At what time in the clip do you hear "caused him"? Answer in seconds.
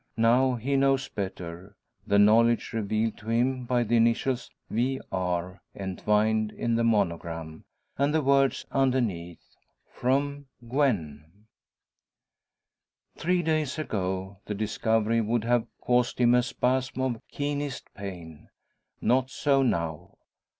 15.79-16.33